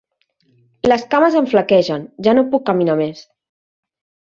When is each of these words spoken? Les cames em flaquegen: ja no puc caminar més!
Les 0.89 1.05
cames 1.11 1.39
em 1.43 1.51
flaquegen: 1.53 2.09
ja 2.31 2.37
no 2.41 2.49
puc 2.51 2.69
caminar 2.73 3.01
més! 3.07 3.27